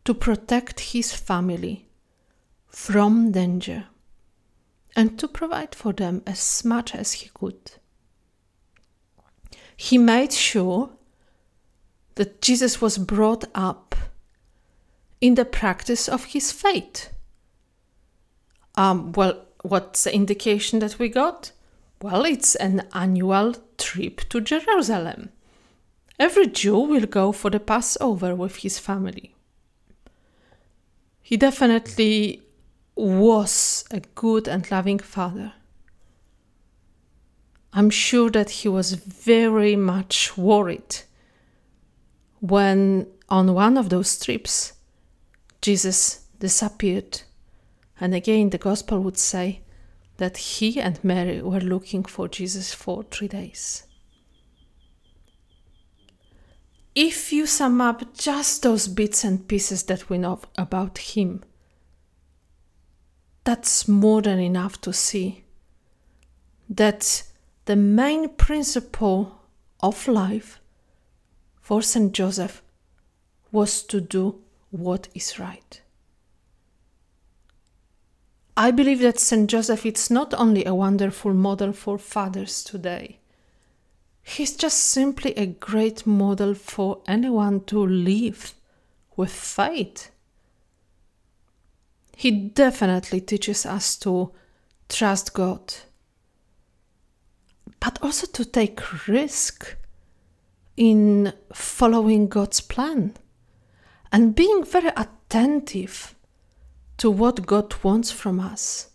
to 0.04 0.14
protect 0.14 0.78
his 0.92 1.12
family 1.12 1.88
from 2.68 3.32
danger 3.32 3.88
and 4.94 5.18
to 5.18 5.26
provide 5.26 5.74
for 5.74 5.92
them 5.92 6.22
as 6.28 6.64
much 6.64 6.94
as 6.94 7.14
he 7.14 7.30
could. 7.34 7.72
He 9.76 9.98
made 9.98 10.32
sure 10.32 10.90
that 12.14 12.40
Jesus 12.40 12.80
was 12.80 12.96
brought 12.96 13.44
up 13.56 13.96
in 15.20 15.34
the 15.34 15.44
practice 15.44 16.08
of 16.08 16.26
his 16.26 16.52
faith. 16.52 17.10
Um, 18.76 19.12
well, 19.12 19.44
what's 19.62 20.04
the 20.04 20.14
indication 20.14 20.78
that 20.80 20.98
we 20.98 21.08
got? 21.08 21.52
Well, 22.02 22.24
it's 22.24 22.54
an 22.56 22.86
annual 22.92 23.54
trip 23.78 24.28
to 24.30 24.40
Jerusalem. 24.40 25.30
Every 26.18 26.46
Jew 26.46 26.78
will 26.78 27.06
go 27.06 27.32
for 27.32 27.50
the 27.50 27.60
Passover 27.60 28.34
with 28.34 28.56
his 28.56 28.78
family. 28.78 29.34
He 31.22 31.36
definitely 31.36 32.42
was 32.94 33.84
a 33.90 34.00
good 34.14 34.46
and 34.46 34.70
loving 34.70 34.98
father. 34.98 35.54
I'm 37.72 37.90
sure 37.90 38.30
that 38.30 38.50
he 38.50 38.68
was 38.68 38.92
very 38.94 39.74
much 39.74 40.36
worried 40.36 40.98
when 42.40 43.08
on 43.28 43.54
one 43.54 43.76
of 43.76 43.88
those 43.88 44.22
trips 44.22 44.74
Jesus 45.60 46.26
disappeared. 46.38 47.22
And 48.00 48.14
again, 48.14 48.50
the 48.50 48.58
gospel 48.58 49.00
would 49.00 49.18
say 49.18 49.60
that 50.16 50.36
he 50.36 50.80
and 50.80 51.02
Mary 51.02 51.42
were 51.42 51.60
looking 51.60 52.04
for 52.04 52.28
Jesus 52.28 52.72
for 52.72 53.02
three 53.04 53.28
days. 53.28 53.86
If 56.94 57.32
you 57.32 57.46
sum 57.46 57.80
up 57.80 58.14
just 58.14 58.62
those 58.62 58.86
bits 58.86 59.24
and 59.24 59.48
pieces 59.48 59.82
that 59.84 60.08
we 60.08 60.18
know 60.18 60.40
about 60.56 60.98
him, 60.98 61.42
that's 63.42 63.88
more 63.88 64.22
than 64.22 64.38
enough 64.38 64.80
to 64.82 64.92
see 64.92 65.44
that 66.68 67.24
the 67.64 67.76
main 67.76 68.28
principle 68.28 69.40
of 69.80 70.06
life 70.06 70.60
for 71.60 71.82
St. 71.82 72.12
Joseph 72.12 72.62
was 73.50 73.82
to 73.84 74.00
do 74.00 74.42
what 74.70 75.08
is 75.14 75.38
right. 75.38 75.80
I 78.56 78.70
believe 78.70 79.00
that 79.00 79.18
St. 79.18 79.50
Joseph 79.50 79.84
is 79.84 80.10
not 80.10 80.32
only 80.34 80.64
a 80.64 80.74
wonderful 80.74 81.34
model 81.34 81.72
for 81.72 81.98
fathers 81.98 82.62
today, 82.62 83.18
he's 84.22 84.56
just 84.56 84.78
simply 84.78 85.32
a 85.32 85.46
great 85.46 86.06
model 86.06 86.54
for 86.54 87.02
anyone 87.08 87.64
to 87.64 87.84
live 87.84 88.54
with 89.16 89.32
faith. 89.32 90.10
He 92.16 92.30
definitely 92.30 93.20
teaches 93.20 93.66
us 93.66 93.96
to 93.96 94.30
trust 94.88 95.34
God, 95.34 95.74
but 97.80 97.98
also 98.02 98.28
to 98.28 98.44
take 98.44 99.08
risk 99.08 99.76
in 100.76 101.32
following 101.52 102.28
God's 102.28 102.60
plan 102.60 103.14
and 104.12 104.34
being 104.34 104.64
very 104.64 104.92
attentive 104.96 106.13
to 106.98 107.10
what 107.10 107.46
God 107.46 107.74
wants 107.82 108.10
from 108.10 108.40
us. 108.40 108.90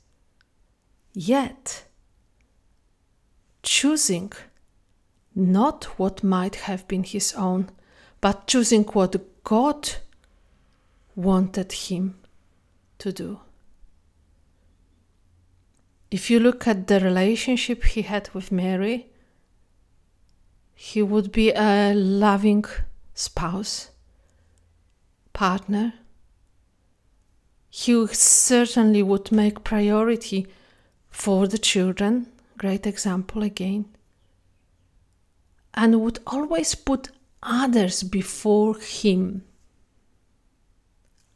Yet, 1.14 1.86
choosing 3.64 4.32
not 5.36 5.86
what 5.98 6.24
might 6.24 6.56
have 6.56 6.88
been 6.88 7.04
his 7.04 7.34
own, 7.34 7.70
but 8.22 8.48
choosing 8.48 8.84
what 8.84 9.16
God 9.44 9.90
wanted 11.16 11.72
him 11.72 12.16
to 13.00 13.12
do. 13.12 13.40
If 16.12 16.32
you 16.32 16.40
look 16.40 16.68
at 16.68 16.88
the 16.88 17.00
relationship 17.00 17.84
he 17.84 18.02
had 18.02 18.30
with 18.34 18.52
Mary, 18.52 19.08
he 20.74 21.02
would 21.02 21.32
be 21.32 21.52
a 21.52 21.94
loving 21.94 22.66
spouse, 23.14 23.92
partner. 25.34 25.94
He 27.70 28.08
certainly 28.08 29.04
would 29.04 29.32
make 29.32 29.64
priority 29.64 30.48
for 31.12 31.48
the 31.48 31.60
children, 31.60 32.28
great 32.58 32.88
example 32.88 33.44
again, 33.44 33.86
and 35.74 36.02
would 36.02 36.20
always 36.26 36.74
put 36.76 37.10
others 37.44 38.04
before 38.04 38.78
him, 38.80 39.44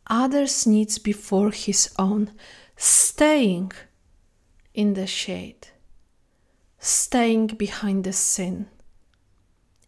others' 0.08 0.66
needs 0.66 0.98
before 0.98 1.52
his 1.52 1.94
own, 2.00 2.32
staying 2.76 3.72
in 4.74 4.96
the 4.96 5.08
shade, 5.08 5.68
staying 6.80 7.48
behind 7.48 8.04
the 8.04 8.14
sin. 8.14 8.68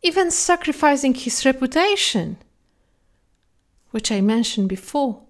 Even 0.03 0.29
sacrificing 0.29 1.15
his 1.15 1.43
reputation, 1.43 2.38
which 3.89 4.12
I 4.12 4.21
mentioned 4.21 4.69
before. 4.69 5.24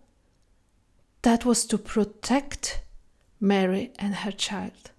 That 1.25 1.43
was 1.43 1.65
to 1.65 1.79
protect 1.79 2.83
Mary 3.39 3.91
and 3.97 4.13
her 4.13 4.31
child. 4.31 4.91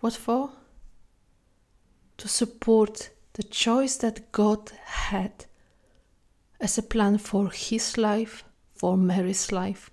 What 0.00 0.12
for? 0.12 0.50
To 2.18 2.28
support 2.28 3.08
the 3.32 3.44
choice 3.44 3.96
that 3.96 4.30
God 4.30 4.70
had 4.84 5.46
as 6.60 6.76
a 6.76 6.82
plan 6.82 7.16
for 7.16 7.48
his 7.48 7.96
life, 7.96 8.44
for 8.74 8.98
Mary's 8.98 9.50
life, 9.52 9.90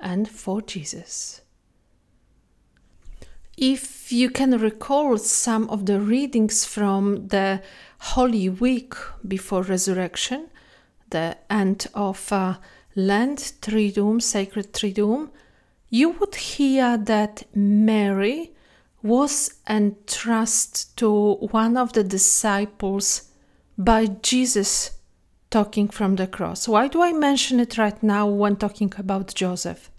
and 0.00 0.28
for 0.28 0.60
Jesus. 0.60 1.42
If 3.56 4.10
you 4.10 4.30
can 4.30 4.58
recall 4.58 5.16
some 5.16 5.70
of 5.70 5.86
the 5.86 6.00
readings 6.00 6.64
from 6.64 7.28
the 7.28 7.62
Holy 8.00 8.48
Week 8.48 8.94
before 9.28 9.62
resurrection, 9.62 10.48
the 11.10 11.36
end 11.48 11.86
of 11.94 12.32
uh, 12.32 12.56
Lent 12.94 13.54
Triduum, 13.60 14.20
Sacred 14.20 14.72
Triduum, 14.72 15.30
you 15.88 16.10
would 16.10 16.34
hear 16.34 16.96
that 16.96 17.44
Mary 17.54 18.52
was 19.02 19.54
entrusted 19.68 20.96
to 20.96 21.34
one 21.50 21.76
of 21.76 21.92
the 21.92 22.04
disciples 22.04 23.30
by 23.76 24.06
Jesus 24.06 24.98
talking 25.50 25.88
from 25.88 26.16
the 26.16 26.26
cross. 26.26 26.68
Why 26.68 26.88
do 26.88 27.02
I 27.02 27.12
mention 27.12 27.60
it 27.60 27.76
right 27.76 28.02
now 28.02 28.26
when 28.26 28.56
talking 28.56 28.92
about 28.96 29.34
Joseph? 29.34 29.90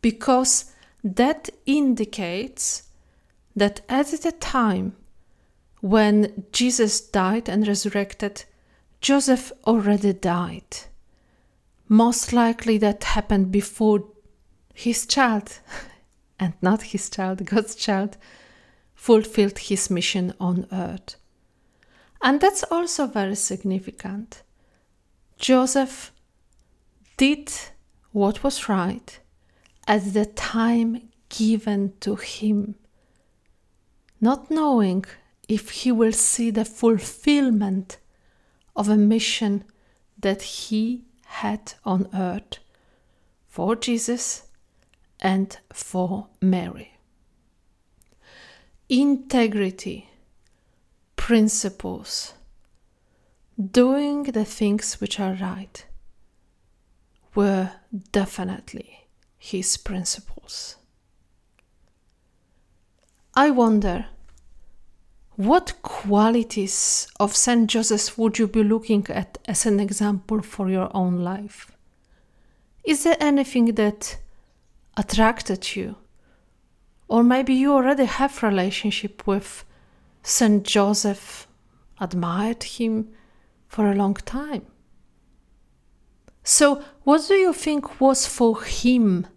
Because 0.00 0.72
that 1.02 1.50
indicates 1.66 2.84
that 3.56 3.80
at 3.88 4.06
the 4.08 4.32
time 4.32 4.94
when 5.80 6.44
Jesus 6.52 7.00
died 7.00 7.48
and 7.48 7.66
resurrected, 7.66 8.44
Joseph 9.00 9.52
already 9.66 10.12
died. 10.12 10.76
Most 11.88 12.32
likely 12.32 12.76
that 12.78 13.02
happened 13.04 13.50
before 13.50 14.04
his 14.74 15.06
child, 15.06 15.58
and 16.40 16.52
not 16.60 16.82
his 16.82 17.08
child, 17.08 17.44
God's 17.46 17.74
child, 17.74 18.18
fulfilled 18.94 19.58
his 19.58 19.90
mission 19.90 20.34
on 20.38 20.66
earth. 20.70 21.16
And 22.20 22.40
that's 22.40 22.64
also 22.64 23.06
very 23.06 23.36
significant. 23.36 24.42
Joseph 25.38 26.12
did 27.16 27.50
what 28.12 28.42
was 28.42 28.68
right 28.68 29.18
at 29.86 30.12
the 30.12 30.26
time 30.26 31.08
given 31.28 31.94
to 32.00 32.16
him, 32.16 32.74
not 34.20 34.50
knowing 34.50 35.04
if 35.48 35.70
he 35.70 35.92
will 35.92 36.12
see 36.12 36.50
the 36.50 36.64
fulfillment 36.64 37.98
of 38.76 38.88
a 38.88 38.96
mission 38.96 39.64
that 40.18 40.42
he 40.42 41.04
had 41.28 41.74
on 41.84 42.08
earth 42.14 42.58
for 43.46 43.76
Jesus 43.76 44.44
and 45.20 45.58
for 45.72 46.28
Mary. 46.40 46.92
Integrity, 48.88 50.08
principles, 51.16 52.34
doing 53.60 54.22
the 54.24 54.44
things 54.44 55.00
which 55.00 55.20
are 55.20 55.34
right 55.34 55.84
were 57.34 57.72
definitely 58.12 59.06
his 59.38 59.76
principles. 59.76 60.76
I 63.34 63.50
wonder 63.50 64.06
what 65.38 65.72
qualities 65.82 67.06
of 67.20 67.36
Saint 67.36 67.70
Joseph 67.70 68.18
would 68.18 68.40
you 68.40 68.48
be 68.48 68.64
looking 68.64 69.06
at 69.08 69.38
as 69.46 69.66
an 69.66 69.78
example 69.78 70.42
for 70.42 70.68
your 70.68 70.90
own 70.92 71.22
life? 71.22 71.70
Is 72.82 73.04
there 73.04 73.16
anything 73.20 73.76
that 73.76 74.18
attracted 74.96 75.76
you? 75.76 75.94
Or 77.06 77.22
maybe 77.22 77.54
you 77.54 77.72
already 77.72 78.06
have 78.06 78.42
relationship 78.42 79.28
with 79.28 79.64
Saint 80.24 80.64
Joseph, 80.64 81.46
admired 82.00 82.64
him 82.64 83.10
for 83.68 83.92
a 83.92 83.94
long 83.94 84.14
time. 84.14 84.66
So, 86.42 86.82
what 87.04 87.28
do 87.28 87.34
you 87.34 87.52
think 87.52 88.00
was 88.00 88.26
for 88.26 88.60
him 88.64 89.28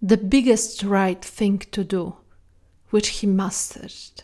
the 0.00 0.16
biggest 0.16 0.82
right 0.82 1.22
thing 1.22 1.58
to 1.72 1.84
do, 1.84 2.16
which 2.88 3.08
he 3.08 3.26
mastered? 3.26 4.22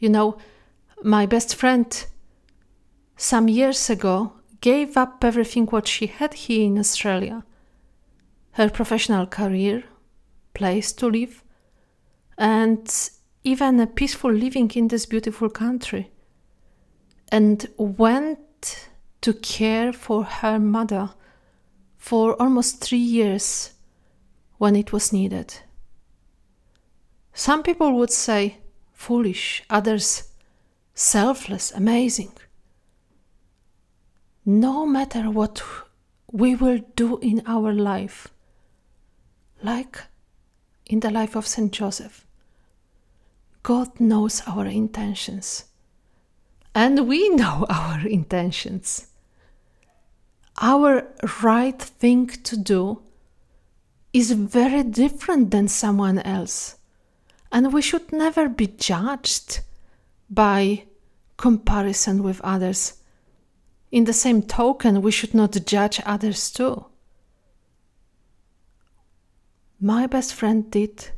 You 0.00 0.08
know, 0.08 0.38
my 1.02 1.26
best 1.26 1.54
friend 1.54 2.06
some 3.16 3.48
years 3.48 3.88
ago 3.88 4.32
gave 4.60 4.96
up 4.96 5.22
everything 5.22 5.66
what 5.66 5.86
she 5.86 6.06
had 6.06 6.34
here 6.34 6.64
in 6.64 6.78
Australia 6.78 7.44
her 8.52 8.68
professional 8.68 9.26
career, 9.26 9.84
place 10.54 10.92
to 10.92 11.06
live, 11.06 11.44
and 12.36 13.10
even 13.44 13.78
a 13.78 13.86
peaceful 13.86 14.32
living 14.32 14.70
in 14.74 14.88
this 14.88 15.06
beautiful 15.06 15.48
country, 15.48 16.10
and 17.30 17.68
went 17.76 18.88
to 19.20 19.32
care 19.34 19.92
for 19.92 20.24
her 20.24 20.58
mother 20.58 21.10
for 21.96 22.34
almost 22.42 22.80
three 22.80 22.98
years 22.98 23.72
when 24.58 24.74
it 24.74 24.92
was 24.92 25.12
needed. 25.12 25.54
Some 27.32 27.62
people 27.62 27.92
would 27.96 28.10
say, 28.10 28.58
foolish, 29.00 29.62
others 29.70 30.24
selfless, 30.92 31.72
amazing. 31.72 32.32
No 34.44 34.84
matter 34.84 35.30
what 35.30 35.62
we 36.30 36.54
will 36.54 36.80
do 36.96 37.18
in 37.20 37.42
our 37.46 37.72
life, 37.72 38.28
like 39.62 40.02
in 40.84 41.00
the 41.00 41.10
life 41.10 41.34
of 41.34 41.46
Saint 41.46 41.72
Joseph, 41.72 42.26
God 43.62 43.98
knows 43.98 44.42
our 44.46 44.66
intentions. 44.66 45.64
And 46.74 47.08
we 47.08 47.28
know 47.40 47.64
our 47.70 48.06
intentions. 48.06 49.06
Our 50.60 51.06
right 51.42 51.80
thing 51.80 52.26
to 52.26 52.56
do 52.58 53.00
is 54.12 54.32
very 54.32 54.82
different 54.82 55.52
than 55.52 55.68
someone 55.68 56.18
else. 56.18 56.76
And 57.52 57.72
we 57.72 57.82
should 57.82 58.12
never 58.12 58.48
be 58.48 58.68
judged 58.68 59.60
by 60.28 60.84
comparison 61.36 62.22
with 62.22 62.40
others. 62.42 62.94
In 63.90 64.04
the 64.04 64.12
same 64.12 64.42
token, 64.42 65.02
we 65.02 65.10
should 65.10 65.34
not 65.34 65.66
judge 65.66 66.00
others 66.06 66.50
too. 66.50 66.86
My 69.80 70.06
best 70.06 70.34
friend 70.34 70.70
did 70.70 71.10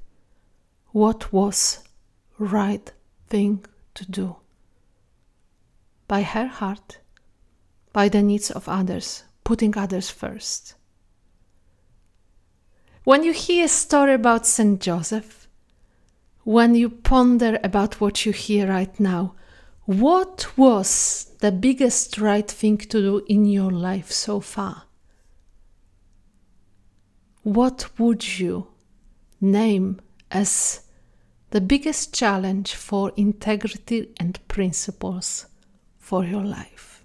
what 0.92 1.32
was 1.32 1.82
right 2.38 2.92
thing 3.28 3.64
to 3.94 4.10
do 4.10 4.36
by 6.06 6.22
her 6.22 6.46
heart, 6.46 6.98
by 7.92 8.08
the 8.08 8.22
needs 8.22 8.50
of 8.50 8.68
others, 8.68 9.24
putting 9.44 9.76
others 9.76 10.10
first. 10.10 10.74
When 13.04 13.24
you 13.24 13.32
hear 13.32 13.64
a 13.64 13.68
story 13.68 14.14
about 14.14 14.46
St. 14.46 14.80
Joseph, 14.80 15.41
when 16.44 16.74
you 16.74 16.90
ponder 16.90 17.58
about 17.62 18.00
what 18.00 18.26
you 18.26 18.32
hear 18.32 18.68
right 18.68 18.98
now, 18.98 19.34
what 19.84 20.46
was 20.56 21.32
the 21.40 21.52
biggest 21.52 22.18
right 22.18 22.50
thing 22.50 22.78
to 22.78 23.00
do 23.00 23.24
in 23.28 23.44
your 23.44 23.70
life 23.70 24.10
so 24.10 24.40
far? 24.40 24.84
What 27.42 27.98
would 27.98 28.38
you 28.38 28.68
name 29.40 30.00
as 30.30 30.82
the 31.50 31.60
biggest 31.60 32.14
challenge 32.14 32.74
for 32.74 33.12
integrity 33.16 34.12
and 34.18 34.38
principles 34.48 35.46
for 35.98 36.24
your 36.24 36.44
life? 36.44 37.04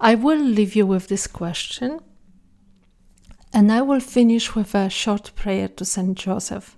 I 0.00 0.14
will 0.14 0.38
leave 0.40 0.76
you 0.76 0.86
with 0.86 1.08
this 1.08 1.26
question 1.26 1.98
and 3.52 3.72
I 3.72 3.82
will 3.82 4.00
finish 4.00 4.54
with 4.54 4.74
a 4.74 4.88
short 4.88 5.32
prayer 5.34 5.66
to 5.68 5.84
Saint 5.84 6.16
Joseph 6.16 6.77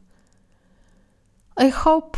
I 1.61 1.69
hope 1.69 2.17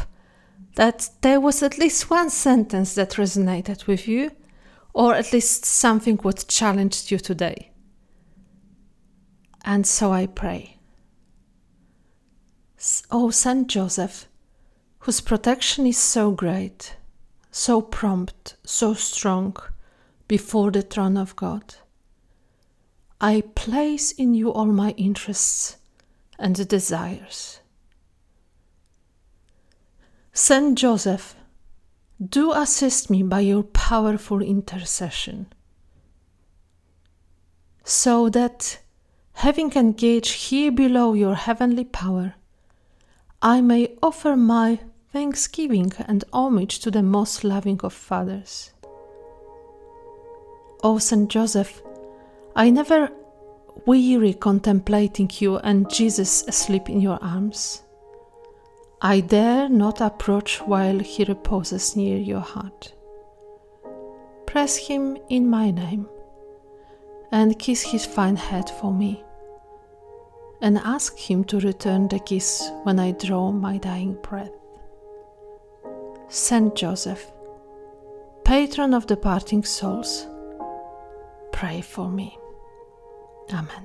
that 0.76 1.10
there 1.20 1.40
was 1.40 1.64
at 1.64 1.76
least 1.76 2.08
one 2.08 2.30
sentence 2.30 2.94
that 2.94 3.18
resonated 3.18 3.88
with 3.88 4.06
you, 4.06 4.30
or 4.94 5.16
at 5.16 5.32
least 5.32 5.64
something 5.64 6.16
what 6.18 6.46
challenged 6.46 7.10
you 7.10 7.18
today. 7.18 7.72
And 9.64 9.84
so 9.84 10.12
I 10.12 10.26
pray. 10.26 10.76
O 13.10 13.26
oh, 13.26 13.30
Saint 13.30 13.66
Joseph, 13.66 14.28
whose 15.00 15.20
protection 15.20 15.88
is 15.88 15.98
so 15.98 16.30
great, 16.30 16.96
so 17.50 17.82
prompt, 17.82 18.54
so 18.64 18.94
strong 18.94 19.56
before 20.28 20.70
the 20.70 20.82
throne 20.82 21.16
of 21.16 21.34
God, 21.34 21.74
I 23.20 23.42
place 23.56 24.12
in 24.12 24.34
you 24.34 24.52
all 24.52 24.66
my 24.66 24.92
interests 24.92 25.78
and 26.38 26.68
desires. 26.68 27.58
Saint 30.34 30.78
Joseph, 30.78 31.36
do 32.18 32.52
assist 32.52 33.10
me 33.10 33.22
by 33.22 33.40
your 33.40 33.62
powerful 33.62 34.40
intercession, 34.40 35.52
so 37.84 38.30
that, 38.30 38.80
having 39.34 39.70
engaged 39.72 40.48
here 40.48 40.72
below 40.72 41.12
your 41.12 41.34
heavenly 41.34 41.84
power, 41.84 42.34
I 43.42 43.60
may 43.60 43.94
offer 44.02 44.34
my 44.34 44.80
thanksgiving 45.12 45.92
and 46.08 46.24
homage 46.32 46.78
to 46.78 46.90
the 46.90 47.02
most 47.02 47.44
loving 47.44 47.80
of 47.82 47.92
fathers. 47.92 48.70
O 50.82 50.96
Saint 50.96 51.28
Joseph, 51.28 51.82
I 52.56 52.70
never 52.70 53.12
weary 53.84 54.32
contemplating 54.32 55.30
you 55.40 55.58
and 55.58 55.90
Jesus 55.90 56.42
asleep 56.48 56.88
in 56.88 57.02
your 57.02 57.22
arms. 57.22 57.82
I 59.04 59.18
dare 59.18 59.68
not 59.68 60.00
approach 60.00 60.60
while 60.60 61.00
he 61.00 61.24
reposes 61.24 61.96
near 61.96 62.16
your 62.18 62.40
heart. 62.40 62.92
Press 64.46 64.76
him 64.76 65.18
in 65.28 65.50
my 65.50 65.72
name, 65.72 66.08
and 67.32 67.58
kiss 67.58 67.82
his 67.82 68.06
fine 68.06 68.36
head 68.36 68.70
for 68.70 68.92
me, 68.92 69.24
and 70.60 70.78
ask 70.78 71.18
him 71.18 71.42
to 71.46 71.58
return 71.58 72.06
the 72.06 72.20
kiss 72.20 72.70
when 72.84 73.00
I 73.00 73.10
draw 73.10 73.50
my 73.50 73.76
dying 73.78 74.16
breath. 74.22 74.52
Saint 76.28 76.76
Joseph, 76.76 77.32
patron 78.44 78.94
of 78.94 79.08
departing 79.08 79.64
souls, 79.64 80.28
pray 81.50 81.80
for 81.80 82.08
me. 82.08 82.38
Amen. 83.52 83.84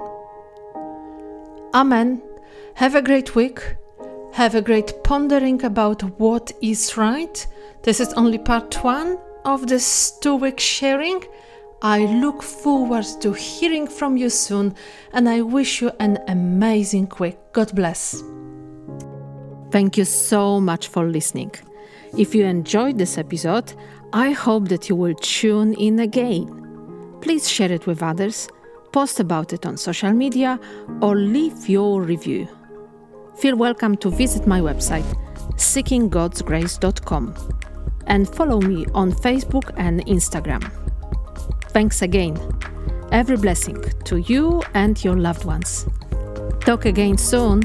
Amen. 1.74 2.22
Have 2.76 2.94
a 2.94 3.02
great 3.02 3.34
week. 3.34 3.78
Have 4.34 4.56
a 4.56 4.62
great 4.62 5.04
pondering 5.04 5.64
about 5.64 6.04
what 6.20 6.52
is 6.62 6.96
right. 6.96 7.48
This 7.84 8.00
is 8.00 8.14
only 8.14 8.38
part 8.38 8.84
one 8.84 9.18
of 9.46 9.66
two 10.22 10.36
week 10.36 10.60
sharing. 10.60 11.24
I 11.82 12.06
look 12.06 12.42
forward 12.42 13.06
to 13.22 13.34
hearing 13.34 13.88
from 13.88 14.18
you 14.18 14.30
soon 14.30 14.76
and 15.14 15.30
I 15.30 15.42
wish 15.42 15.82
you 15.82 15.92
an 16.00 16.20
amazing 16.28 17.12
week. 17.20 17.38
God 17.54 17.76
bless. 17.76 18.24
Thank 19.72 19.98
you 19.98 20.06
so 20.06 20.60
much 20.60 20.88
for 20.88 21.06
listening. 21.06 21.54
If 22.18 22.34
you 22.34 22.46
enjoyed 22.46 22.98
this 22.98 23.18
episode, 23.18 23.74
I 24.14 24.32
hope 24.32 24.70
that 24.70 24.90
you 24.90 24.96
will 24.96 25.16
tune 25.16 25.74
in 25.74 26.00
again. 26.00 27.18
Please 27.22 27.50
share 27.50 27.72
it 27.72 27.86
with 27.86 28.02
others, 28.02 28.48
post 28.92 29.20
about 29.20 29.54
it 29.54 29.66
on 29.66 29.78
social 29.78 30.14
media, 30.14 30.60
or 31.02 31.16
leave 31.16 31.68
your 31.68 32.02
review. 32.02 32.48
Feel 33.40 33.56
welcome 33.56 33.96
to 33.98 34.10
visit 34.10 34.48
my 34.48 34.60
website, 34.60 35.06
seekinggodsgrace.com, 35.58 37.36
and 38.08 38.28
follow 38.28 38.60
me 38.60 38.88
on 38.96 39.12
Facebook 39.12 39.72
and 39.78 40.04
Instagram. 40.08 40.72
Thanks 41.70 42.02
again. 42.02 42.36
Every 43.12 43.38
blessing 43.38 43.80
to 44.06 44.18
you 44.18 44.64
and 44.74 45.04
your 45.04 45.18
loved 45.18 45.46
ones. 45.46 45.86
Talk 46.62 46.86
again 46.86 47.20
soon. 47.20 47.62